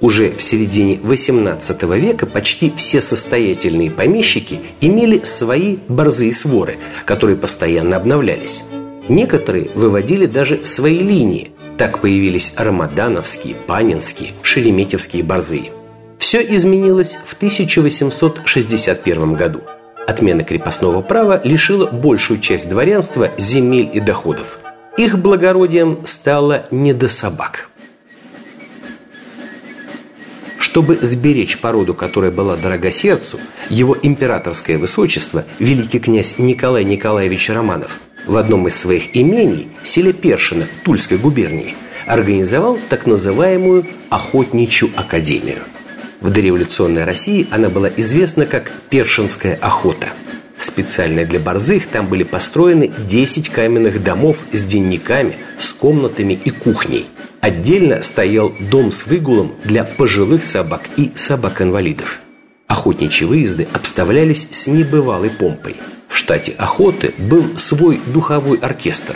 [0.00, 7.96] Уже в середине XVIII века почти все состоятельные помещики имели свои борзые своры, которые постоянно
[7.96, 8.62] обновлялись.
[9.08, 11.50] Некоторые выводили даже свои линии.
[11.76, 15.72] Так появились рамадановские, панинские, шереметьевские борзые.
[16.18, 19.60] Все изменилось в 1861 году.
[20.06, 24.58] Отмена крепостного права лишила большую часть дворянства земель и доходов.
[24.96, 27.70] Их благородием стало не до собак.
[30.58, 33.38] Чтобы сберечь породу, которая была дорога сердцу,
[33.70, 40.66] его императорское высочество, великий князь Николай Николаевич Романов, в одном из своих имений, селе Першино,
[40.84, 41.76] Тульской губернии,
[42.06, 45.60] организовал так называемую «Охотничью академию».
[46.20, 50.08] В дореволюционной России она была известна как Першинская охота.
[50.56, 57.06] Специально для борзых там были построены 10 каменных домов с денниками, с комнатами и кухней.
[57.40, 62.20] Отдельно стоял дом с выгулом для пожилых собак и собак-инвалидов.
[62.66, 65.76] Охотничьи выезды обставлялись с небывалой помпой.
[66.08, 69.14] В штате охоты был свой духовой оркестр.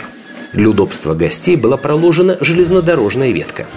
[0.53, 3.65] Для удобства гостей была проложена железнодорожная ветка–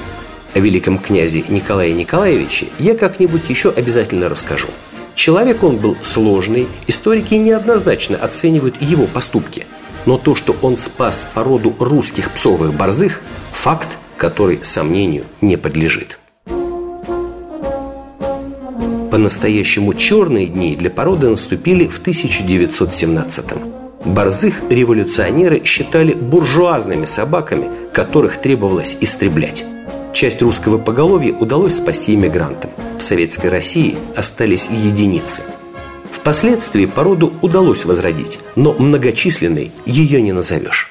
[0.56, 4.68] о великом князе Николае Николаевиче я как-нибудь еще обязательно расскажу.
[5.14, 9.66] Человек он был сложный, историки неоднозначно оценивают его поступки.
[10.06, 13.20] Но то, что он спас породу русских псовых борзых–
[13.52, 16.18] факт, который сомнению не подлежит.
[19.10, 23.74] По-настоящему черные дни для породы наступили в 1917-м.
[24.06, 29.66] Борзых революционеры считали буржуазными собаками, которых требовалось истреблять.
[30.16, 32.70] Часть русского поголовья удалось спасти иммигрантам.
[32.98, 35.42] В Советской России остались единицы.
[36.10, 40.90] Впоследствии породу удалось возродить, но многочисленной ее не назовешь.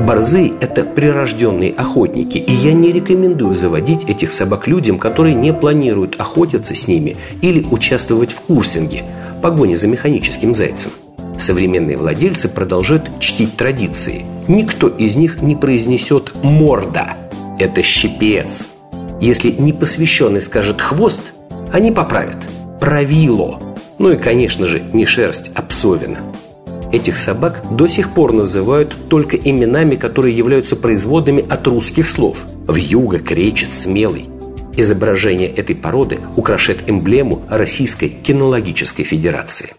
[0.00, 6.20] Борзы– это прирожденные охотники, и я не рекомендую заводить этих собак людям, которые не планируют
[6.20, 9.04] охотиться с ними или участвовать в курсинге–
[9.42, 10.90] погоне за механическим зайцем–
[11.38, 14.24] Современные владельцы продолжают чтить традиции.
[14.48, 17.16] Никто из них не произнесет «морда».
[17.58, 18.66] Это щипец.
[19.20, 21.22] Если непосвященный скажет «хвост»,
[21.72, 22.36] они поправят
[22.80, 23.60] «правило».
[23.98, 26.18] Ну и, конечно же, не шерсть, а псовина.
[26.92, 32.46] Этих собак до сих пор называют только именами, которые являются производными от русских слов.
[32.68, 34.26] Вьюга, кречет, смелый.
[34.76, 39.74] Изображение этой породы украшает эмблему Российской кинологической федерации.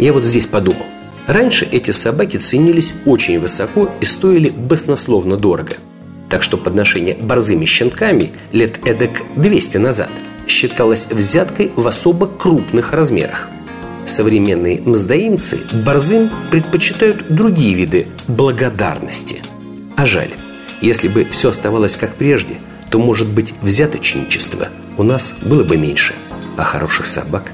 [0.00, 0.86] Я вот здесь подумал.
[1.26, 5.74] Раньше эти собаки ценились очень высоко и стоили баснословно дорого.
[6.30, 10.08] Так что подношение борзыми щенками лет эдак 200 назад
[10.48, 13.50] считалось взяткой в особо крупных размерах.
[14.06, 19.42] Современные мздоимцы борзым предпочитают другие виды благодарности.
[19.96, 20.30] А жаль,
[20.80, 22.54] если бы все оставалось как прежде,
[22.90, 26.14] то, может быть, взяточничество у нас было бы меньше,
[26.56, 27.52] а хороших собак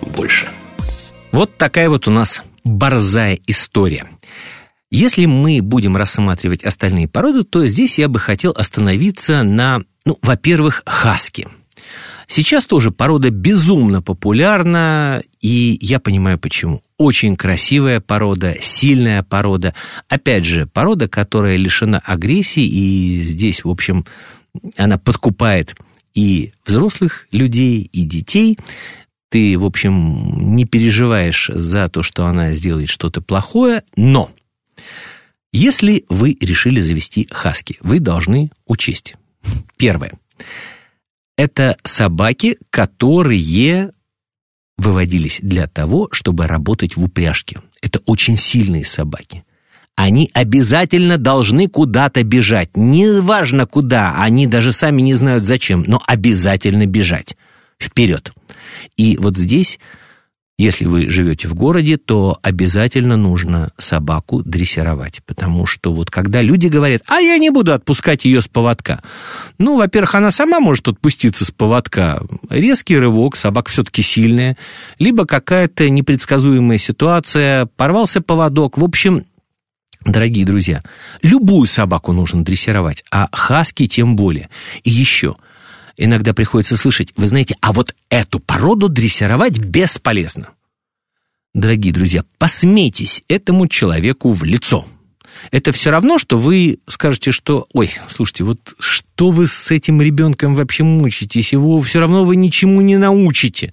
[0.00, 0.48] больше.
[1.32, 4.06] Вот такая вот у нас борзая история.
[4.90, 10.82] Если мы будем рассматривать остальные породы, то здесь я бы хотел остановиться на, ну, во-первых,
[10.86, 11.46] хаски.
[12.26, 16.82] Сейчас тоже порода безумно популярна, и я понимаю почему.
[16.96, 19.74] Очень красивая порода, сильная порода.
[20.08, 24.04] Опять же, порода, которая лишена агрессии, и здесь, в общем,
[24.76, 25.76] она подкупает
[26.14, 28.58] и взрослых людей, и детей
[29.28, 34.30] ты, в общем, не переживаешь за то, что она сделает что-то плохое, но
[35.52, 39.16] если вы решили завести хаски, вы должны учесть.
[39.76, 40.12] Первое.
[41.36, 43.92] Это собаки, которые
[44.76, 47.60] выводились для того, чтобы работать в упряжке.
[47.82, 49.44] Это очень сильные собаки.
[49.96, 52.76] они обязательно должны куда-то бежать.
[52.76, 57.36] Неважно куда, они даже сами не знают зачем, но обязательно бежать.
[57.78, 58.32] Вперед.
[58.96, 59.78] И вот здесь
[60.60, 66.66] если вы живете в городе, то обязательно нужно собаку дрессировать, потому что вот когда люди
[66.66, 69.00] говорят, а я не буду отпускать ее с поводка.
[69.58, 72.22] Ну, во-первых, она сама может отпуститься с поводка.
[72.50, 74.56] Резкий рывок, собака все-таки сильная,
[74.98, 78.76] либо какая-то непредсказуемая ситуация, порвался поводок.
[78.76, 79.24] В общем,
[80.04, 80.84] Дорогие друзья,
[81.22, 84.48] любую собаку нужно дрессировать, а хаски тем более.
[84.84, 85.36] И еще–
[85.98, 90.50] иногда приходится слышать, вы знаете, а вот эту породу дрессировать бесполезно.
[91.54, 94.86] Дорогие друзья, посмейтесь этому человеку в лицо.
[95.50, 100.54] Это все равно, что вы скажете, что, ой, слушайте, вот что вы с этим ребенком
[100.54, 103.72] вообще мучитесь, его все равно вы ничему не научите.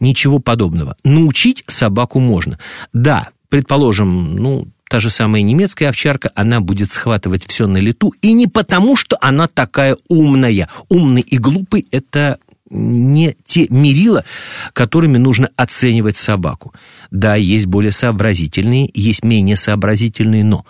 [0.00, 0.96] Ничего подобного.
[1.04, 2.58] Научить собаку можно.
[2.92, 8.32] Да, предположим, ну, та же самая немецкая овчарка, она будет схватывать все на лету, и
[8.32, 10.68] не потому, что она такая умная.
[10.88, 12.38] Умный и глупый– это
[12.70, 14.24] не те мерила,
[14.72, 16.72] которыми нужно оценивать собаку.
[17.10, 20.64] Да, есть более сообразительные, есть менее сообразительные, но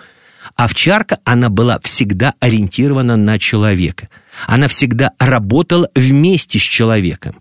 [0.55, 4.09] овчарка, она была всегда ориентирована на человека.
[4.47, 7.37] Она всегда работала вместе с человеком.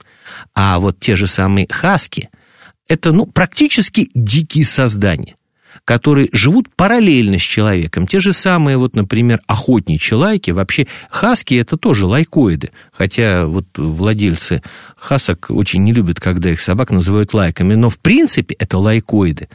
[0.54, 2.30] А вот те же самые хаски–
[2.88, 5.36] это ну, практически дикие создания–
[5.84, 8.08] которые живут параллельно с человеком.
[8.08, 10.52] Те же самые, вот, например, охотничьи лайки.
[10.52, 12.72] Вообще, хаски– это тоже лайкоиды.
[12.92, 14.64] Хотя вот владельцы
[14.96, 17.76] хасок очень не любят, когда их собак называют лайками.
[17.76, 19.50] Но, в принципе, это лайкоиды.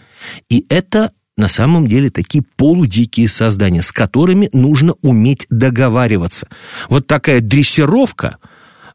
[0.49, 6.49] И это на самом деле такие полудикие создания, с которыми нужно уметь договариваться.
[6.89, 8.37] Вот такая дрессировка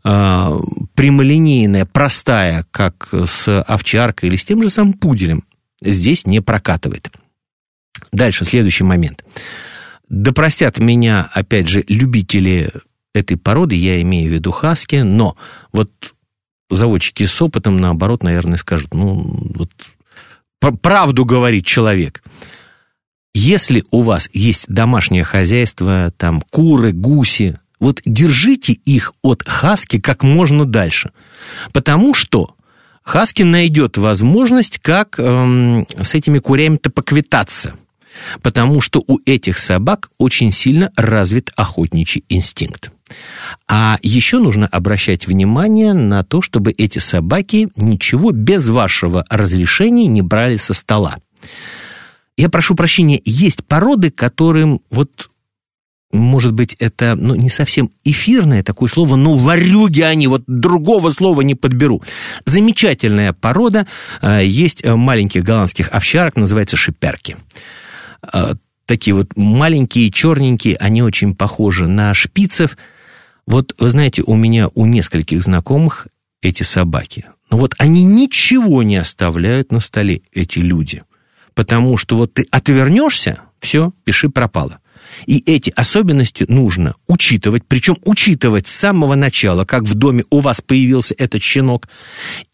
[0.04, 0.60] э,
[0.94, 5.44] прямолинейная, простая, как с овчаркой или с тем же самым пуделем,
[5.86, 7.10] здесь не прокатывает.
[8.12, 9.24] Дальше, следующий момент.
[10.10, 12.72] Да простят меня, опять же, любители
[13.14, 15.38] этой породы, я имею в виду хаски, но
[15.72, 15.90] вот
[16.70, 19.24] заводчики с опытом, наоборот, наверное, скажут, ну,
[19.56, 19.72] вот
[20.82, 22.24] правду говорит человек.
[23.34, 30.24] Если у вас есть домашнее хозяйство, там куры, гуси, вот держите их от хаски как
[30.24, 31.12] можно дальше.
[31.74, 32.56] Потому что
[33.06, 37.76] Хаски найдет возможность, как эм, с этими курями-то поквитаться.
[38.42, 42.92] Потому что у этих собак очень сильно развит охотничий инстинкт.
[43.68, 50.24] А еще нужно обращать внимание на то, чтобы эти собаки ничего без вашего разрешения не
[50.24, 51.18] брали со стола.
[52.38, 55.30] Я прошу прощения, есть породы, которым вот
[56.16, 61.42] может быть, это ну, не совсем эфирное такое слово, но варюги они, вот другого слова
[61.42, 62.02] не подберу.
[62.46, 63.88] Замечательная порода,
[64.22, 67.38] а, есть э, маленьких голландских овчарок, называется шиперки.
[68.22, 68.54] А,
[68.86, 72.78] такие вот маленькие, черненькие, они очень похожи на шпицев.
[73.46, 76.08] Вот, вы знаете, у меня у нескольких знакомых
[76.42, 77.26] эти собаки.
[77.50, 81.04] Но вот они ничего не оставляют на столе, эти люди.
[81.54, 84.80] Потому что вот ты отвернешься, все, пиши пропало.
[85.26, 90.62] И эти особенности нужно учитывать, причем учитывать с самого начала, как в доме у вас
[90.62, 91.88] появился этот щенок.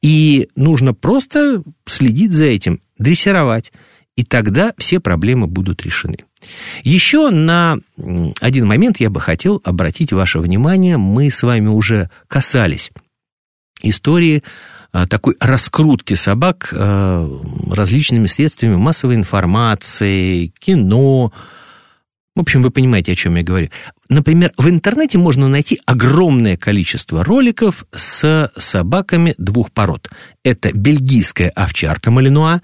[0.02, 3.72] И нужно просто следить за этим, дрессировать.
[4.16, 6.18] И тогда все проблемы будут решены.
[6.84, 7.78] Еще на
[8.42, 10.98] один момент я бы хотел обратить ваше внимание.
[10.98, 12.92] Мы с вами уже касались
[13.84, 14.44] истории
[14.92, 17.28] а, такой раскрутки собак а,
[17.70, 21.32] различными средствами массовой информации, кино,
[22.36, 23.70] в общем, вы понимаете, о чем я говорю.
[24.12, 30.10] Например, в интернете можно найти огромное количество роликов с собаками двух пород.
[30.44, 32.62] Это бельгийская овчарка Малинуа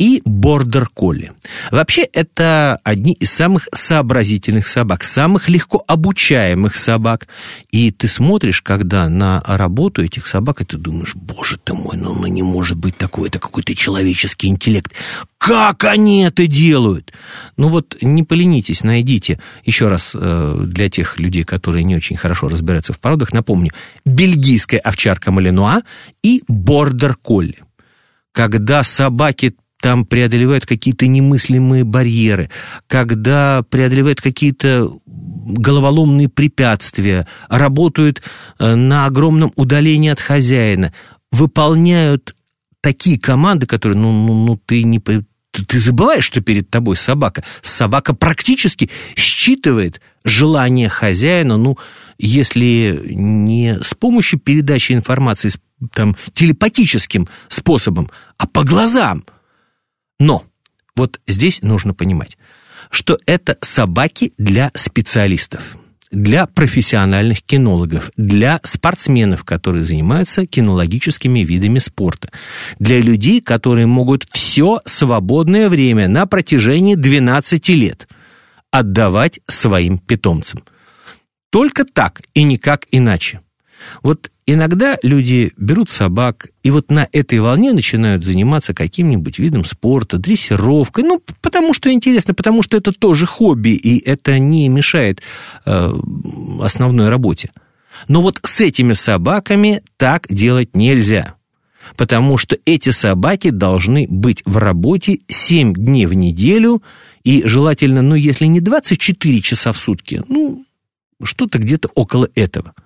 [0.00, 1.32] и бордер-колли.
[1.70, 7.28] Вообще, это одни из самых сообразительных собак, самых легко обучаемых собак.
[7.70, 12.14] И ты смотришь, когда на работу этих собак, и ты думаешь, боже ты мой, ну,
[12.14, 14.92] ну не может быть такое, это какой-то человеческий интеллект.
[15.36, 17.12] Как они это делают?
[17.56, 19.38] Ну вот не поленитесь, найдите.
[19.64, 23.70] Еще раз э, для тех людей, которые не очень хорошо разбираются в породах, напомню.
[24.06, 25.82] Бельгийская овчарка Малинуа
[26.22, 27.58] и бордер-колли.
[28.32, 32.48] Когда собаки там преодолевают какие-то немыслимые барьеры,
[32.86, 38.22] когда преодолевают какие-то головоломные препятствия, работают
[38.58, 40.94] э, на огромном удалении от хозяина,
[41.30, 42.34] выполняют
[42.80, 45.26] такие команды, которые, ну, ну, ну ты не ты,
[45.66, 47.44] ты забываешь, что перед тобой собака.
[47.60, 51.78] Собака практически считывает желание хозяина, ну,
[52.18, 55.50] если не с помощью передачи информации
[55.92, 59.24] там, телепатическим способом, а по глазам–
[60.20, 60.44] но
[60.94, 62.38] вот здесь нужно понимать,
[62.90, 65.76] что это собаки для специалистов
[66.12, 72.30] для профессиональных кинологов, для спортсменов, которые занимаются кинологическими видами спорта,
[72.80, 78.08] для людей, которые могут все свободное время на протяжении 12 лет
[78.70, 80.64] отдавать своим питомцам.
[81.50, 83.40] Только так и никак иначе.
[84.02, 90.18] Вот иногда люди берут собак и вот на этой волне начинают заниматься каким-нибудь видом спорта,
[90.18, 95.22] дрессировкой, ну, потому что интересно, потому что это тоже хобби, и это не мешает
[95.64, 95.92] э,
[96.62, 97.50] основной работе.
[98.08, 101.34] Но вот с этими собаками так делать нельзя.
[101.96, 106.82] Потому что эти собаки должны быть в работе 7 дней в неделю,
[107.24, 110.64] и желательно, ну, если не 24 часа в сутки, ну,
[111.22, 112.74] что-то где-то около этого–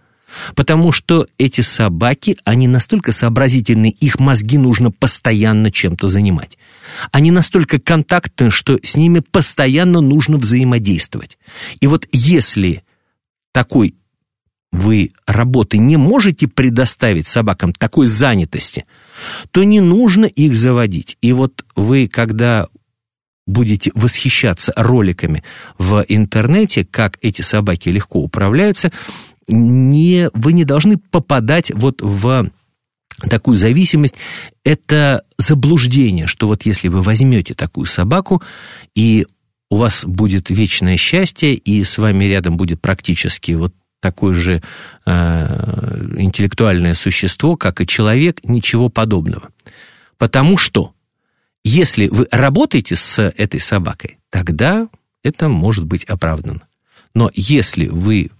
[0.55, 6.59] Потому что эти собаки, они настолько сообразительны, их мозги нужно постоянно чем-то занимать.
[7.13, 11.39] Они настолько контактны, что с ними постоянно нужно взаимодействовать.
[11.81, 12.83] И вот если
[13.53, 13.95] такой
[14.75, 18.85] вы работы не можете предоставить собакам такой занятости,
[19.53, 21.17] то не нужно их заводить.
[21.23, 22.67] И вот вы, когда
[23.47, 25.45] будете восхищаться роликами
[25.79, 28.91] в интернете, как эти собаки легко управляются,
[29.47, 32.51] не, вы не должны попадать вот в
[33.31, 34.17] такую зависимость,
[34.65, 38.43] это заблуждение, что вот если вы возьмете такую собаку,
[38.97, 39.25] и
[39.71, 43.73] у вас будет вечное счастье, и с вами рядом будет практически вот
[44.05, 44.63] такое же
[45.07, 45.11] э,
[46.19, 49.49] интеллектуальное существо, как и человек, ничего подобного.
[50.19, 50.93] Потому что
[51.65, 54.89] если вы работаете с этой собакой, тогда
[55.23, 56.63] это может быть оправдано.
[57.15, 58.31] Но если вы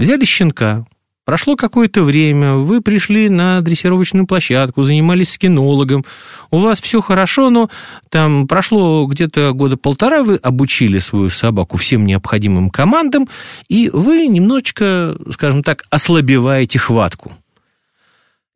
[0.00, 0.86] Взяли щенка,
[1.24, 6.04] Прошло какое-то время, вы пришли на дрессировочную площадку, занимались с кинологом,
[6.50, 7.70] у вас все хорошо, но
[8.08, 13.28] там прошло где-то года полтора, вы обучили свою собаку всем необходимым командам,
[13.68, 17.32] и вы немножечко, скажем так, ослабеваете хватку.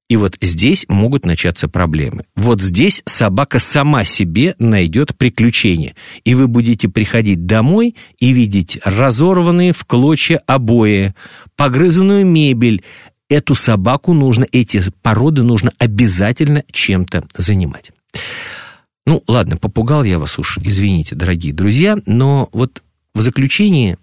[0.09, 2.25] И вот здесь могут начаться проблемы.
[2.37, 5.95] Вот здесь собака сама себе найдет приключения.
[6.25, 11.15] И вы будете приходить домой и видеть разорванные в клочья обои,
[11.57, 12.83] погрызанную мебель.
[13.31, 17.91] Эту собаку нужно, эти породы нужно обязательно чем-то занимать.
[19.07, 22.83] Ну, ладно, попугал я вас уж, извините, дорогие друзья, но вот
[23.15, 23.99] в заключение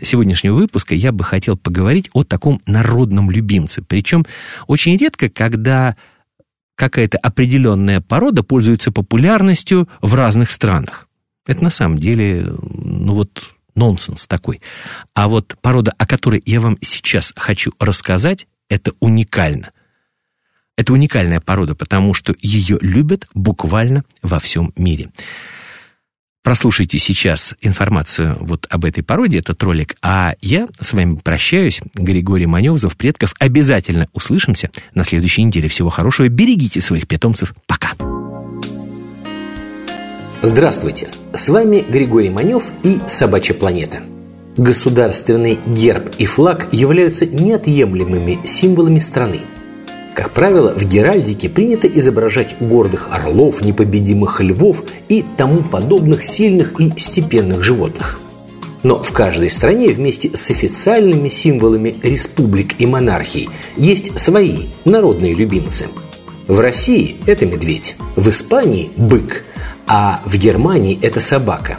[0.00, 3.82] сегодняшнего выпуска я бы хотел поговорить о таком народном любимце.
[3.82, 4.24] Причем
[4.66, 5.96] очень редко, когда
[6.74, 11.08] какая-то определенная порода пользуется популярностью в разных странах.
[11.46, 14.60] Это на самом деле, ну вот, нонсенс такой.
[15.14, 19.70] А вот порода, о которой я вам сейчас хочу рассказать, это уникально.
[20.76, 25.08] Это уникальная порода, потому что ее любят буквально во всем мире.
[26.46, 31.80] Прослушайте сейчас информацию вот об этой породе, этот ролик, а я с вами прощаюсь.
[31.94, 33.34] Григорий Маневзов, предков.
[33.40, 35.66] Обязательно услышимся на следующей неделе.
[35.66, 36.28] Всего хорошего.
[36.28, 37.52] Берегите своих питомцев.
[37.66, 37.94] Пока.
[40.40, 41.08] Здравствуйте.
[41.32, 44.02] С вами Григорий Манев и «Собачья планета».
[44.56, 49.40] Государственный герб и флаг являются неотъемлемыми символами страны–
[50.16, 56.90] как правило, в геральдике принято изображать гордых орлов, непобедимых львов и тому подобных сильных и
[56.96, 58.18] степенных животных.
[58.82, 65.84] Но в каждой стране вместе с официальными символами республик и монархий есть свои народные любимцы.
[66.48, 69.44] В России это медведь, в Испании– бык,
[69.86, 71.76] а в Германии это собака.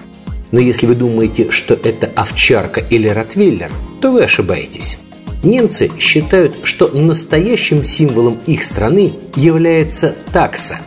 [0.51, 4.99] Но если вы думаете, что это овчарка или ротвейлер, то вы ошибаетесь.
[5.43, 10.79] Немцы считают, что настоящим символом их страны является такса.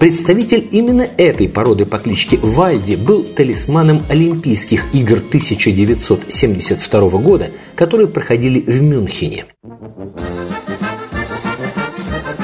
[0.00, 8.60] Представитель именно этой породы по кличке Вальди был талисманом Олимпийских игр 1972 года, которые проходили
[8.60, 9.46] в Мюнхене.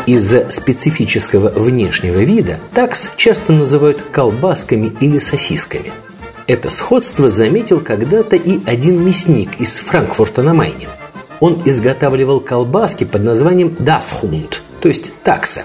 [0.06, 5.92] Из-за специфического внешнего вида такс часто называют колбасками или сосисками.
[6.46, 10.88] Это сходство заметил когда-то и один мясник из Франкфурта на Майне–
[11.40, 15.64] он изготавливал колбаски под названием «Дасхунд», то есть «такса».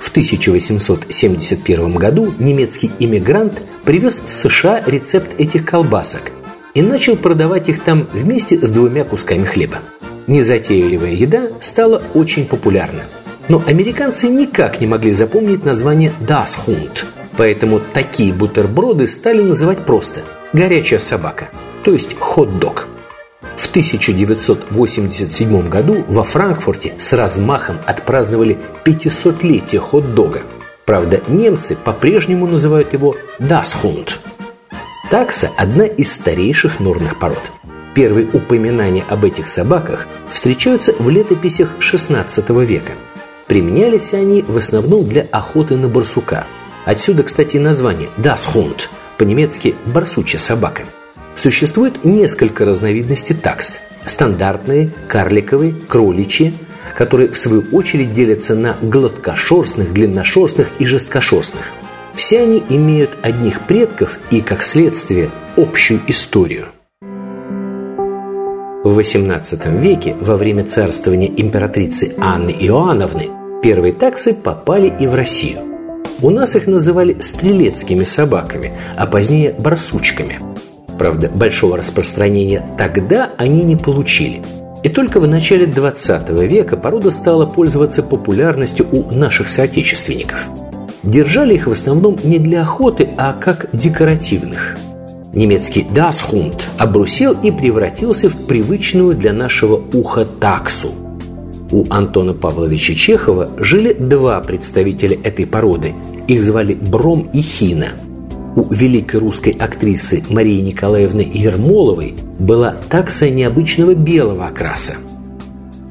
[0.00, 6.32] В 1871 году немецкий иммигрант привез в США рецепт этих колбасок
[6.74, 9.78] и начал продавать их там вместе с двумя кусками хлеба.
[10.26, 13.02] Незатейливая еда стала очень популярна.
[13.48, 17.04] Но американцы никак не могли запомнить название «Das Hund»,
[17.36, 20.20] поэтому такие бутерброды стали называть просто
[20.52, 21.48] «горячая собака»,
[21.84, 22.86] то есть «хот-дог».
[23.56, 30.42] В 1987 году во Франкфурте с размахом отпраздновали 500-летие хот-дога.
[30.84, 34.16] Правда, немцы по-прежнему называют его «Das Hund».
[35.10, 37.42] Такса– одна из старейших норных пород.
[37.94, 42.92] Первые упоминания об этих собаках встречаются в летописях XVI века.
[43.46, 46.46] Применялись они в основном для охоты на барсука.
[46.86, 48.88] Отсюда, кстати, название «Das Hund»,
[49.18, 50.84] по-немецки «барсучья собака».
[51.34, 53.76] Существует несколько разновидностей такс–
[54.06, 56.54] стандартные, карликовые, кроличьи,
[56.96, 61.64] которые в свою очередь делятся на гладкошерстных, длинношерстных и жесткошерстных.
[62.12, 66.66] Все они имеют одних предков и, как следствие, общую историю.
[68.84, 73.30] В XVIII веке, во время царствования императрицы Анны Иоанновны,
[73.62, 75.60] первые таксы попали и в Россию.
[76.20, 80.51] У нас их называли стрелецкими собаками, а позднее барсучками.
[80.98, 84.42] Правда, большого распространения тогда они не получили–
[84.82, 90.40] и только в начале 20 века порода стала пользоваться популярностью у наших соотечественников.
[91.04, 94.76] Держали их в основном не для охоты, а как декоративных.
[95.32, 100.92] Немецкий Hund обрусел и превратился в привычную для нашего уха таксу.
[101.70, 105.94] У Антона Павловича Чехова жили два представителя этой породы.
[106.28, 107.88] Их звали Бром и Хина–
[108.54, 114.94] у великой русской актрисы Марии Николаевны Ермоловой была такса необычного белого окраса.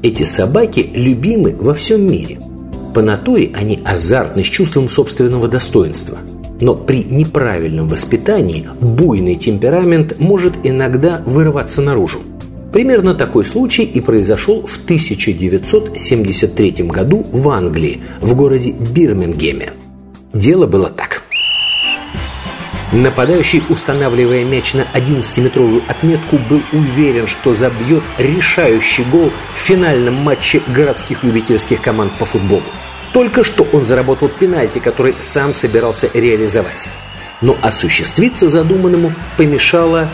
[0.02, 2.38] Эти собаки любимы во всем мире.
[2.94, 6.18] По натуре они азартны с чувством собственного достоинства.
[6.60, 12.20] Но при неправильном воспитании буйный темперамент может иногда вырываться наружу.
[12.72, 19.72] Примерно такой случай и произошел в 1973 году в Англии, в городе Бирмингеме.
[20.32, 21.21] Дело было так.
[22.92, 30.60] Нападающий, устанавливая мяч на 11-метровую отметку, был уверен, что забьет решающий гол в финальном матче
[30.66, 32.62] городских любительских команд по футболу.
[33.14, 36.86] Только что он заработал пенальти, который сам собирался реализовать.
[37.40, 40.10] Но осуществиться задуманному помешала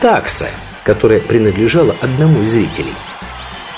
[0.00, 0.48] такса,
[0.84, 2.94] которая принадлежала одному из зрителей.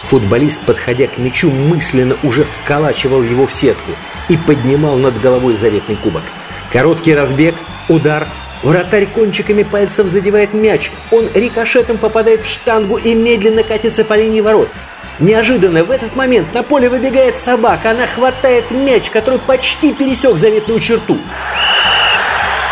[0.02, 3.92] Футболист, подходя к мячу, мысленно уже вколачивал его в сетку
[4.28, 6.22] и поднимал над головой заветный кубок.
[6.70, 7.54] Короткий разбег–
[7.88, 8.26] Удар.
[8.62, 10.90] Вратарь кончиками пальцев задевает мяч.
[11.10, 14.68] Он рикошетом попадает в штангу и медленно катится по линии ворот.
[15.18, 17.90] Неожиданно в этот момент на поле выбегает собака.
[17.90, 21.18] Она хватает мяч, который почти пересек заветную черту.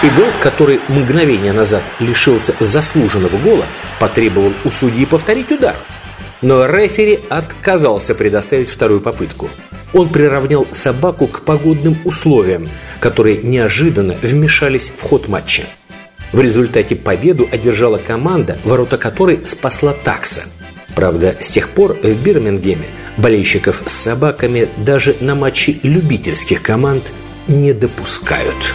[0.02, 3.66] Игрок, который мгновение назад лишился заслуженного гола,
[4.00, 5.76] потребовал у судьи повторить удар.
[6.42, 9.48] Но рефери отказался предоставить вторую попытку.
[9.92, 12.68] Он приравнял собаку к погодным условиям,
[13.00, 15.64] которые неожиданно вмешались в ход матча.
[16.32, 20.42] В результате победу одержала команда, ворота которой спасла такса.
[20.94, 22.86] Правда, с тех пор в Бирмингеме
[23.16, 27.04] болельщиков с собаками даже на матчи любительских команд
[27.48, 28.74] не допускают.